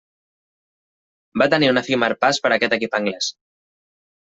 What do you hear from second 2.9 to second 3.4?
anglès.